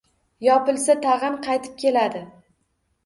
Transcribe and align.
Yopilsa— 0.45 0.95
tag‘in 1.05 1.37
qaytib 1.49 1.77
keldi. 1.85 2.25